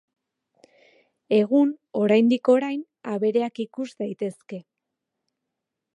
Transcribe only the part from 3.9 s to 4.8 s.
daitezke.